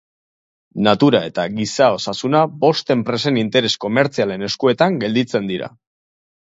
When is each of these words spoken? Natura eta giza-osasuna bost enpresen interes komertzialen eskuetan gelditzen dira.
Natura 0.87 1.19
eta 1.31 1.45
giza-osasuna 1.59 2.41
bost 2.65 2.91
enpresen 2.97 3.41
interes 3.45 3.75
komertzialen 3.87 4.51
eskuetan 4.51 5.01
gelditzen 5.07 5.51
dira. 5.55 5.75